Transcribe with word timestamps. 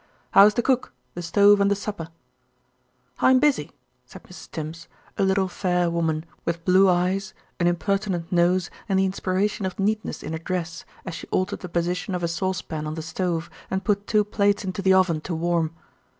"How's 0.31 0.55
the 0.55 0.63
cook, 0.63 0.93
the 1.13 1.21
stove, 1.21 1.61
and 1.61 1.69
the 1.69 1.75
supper?" 1.75 2.07
"I'm 3.19 3.37
busy," 3.39 3.69
said 4.07 4.23
Mrs. 4.23 4.49
Tims, 4.49 4.87
a 5.15 5.21
little, 5.21 5.47
fair 5.47 5.91
woman, 5.91 6.25
with 6.43 6.65
blue 6.65 6.89
eyes, 6.89 7.35
an 7.59 7.67
impertinent 7.67 8.31
nose, 8.31 8.71
and 8.89 8.97
the 8.97 9.05
inspiration 9.05 9.63
of 9.63 9.77
neatness 9.77 10.23
in 10.23 10.31
her 10.33 10.39
dress, 10.39 10.85
as 11.05 11.13
she 11.13 11.27
altered 11.27 11.59
the 11.59 11.69
position 11.69 12.15
of 12.15 12.23
a 12.23 12.27
saucepan 12.27 12.87
on 12.87 12.95
the 12.95 13.03
stove 13.03 13.47
and 13.69 13.83
put 13.85 14.07
two 14.07 14.23
plates 14.23 14.65
into 14.65 14.81
the 14.81 14.95
oven 14.95 15.21
to 15.21 15.35
warm. 15.35 15.69